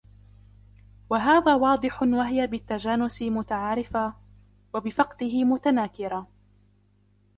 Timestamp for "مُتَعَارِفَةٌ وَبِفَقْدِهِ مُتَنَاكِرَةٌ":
3.21-6.27